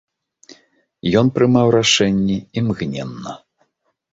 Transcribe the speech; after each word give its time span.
Ён 1.21 1.29
прымаў 1.35 1.67
рашэнні 1.77 2.37
імгненна. 2.63 3.37